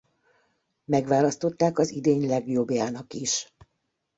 [0.85, 3.53] Megválasztották az idény legjobbjának is.